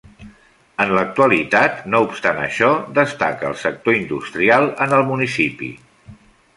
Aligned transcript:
En 0.85 0.93
l'actualitat, 0.99 1.83
no 1.95 2.01
obstant 2.07 2.41
això, 2.47 2.71
destaca 2.97 3.51
el 3.53 3.57
sector 3.67 4.01
industrial 4.01 4.71
en 4.89 5.01
el 5.01 5.09
municipi. 5.15 5.75